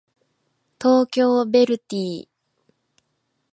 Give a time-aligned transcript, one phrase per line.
[0.81, 2.27] 東京ヴェルディ